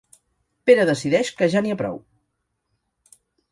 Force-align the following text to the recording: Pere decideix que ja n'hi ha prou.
Pere 0.69 0.85
decideix 0.91 1.29
que 1.43 1.51
ja 1.55 1.63
n'hi 1.67 1.75
ha 1.75 1.77
prou. 1.83 2.01